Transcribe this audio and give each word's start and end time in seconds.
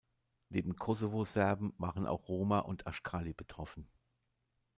Neben 0.49 0.75
Kosovo-Serben 0.77 1.75
waren 1.77 2.07
auch 2.07 2.27
Roma 2.27 2.57
und 2.57 2.87
Aschkali 2.87 3.33
betroffen. 3.33 3.87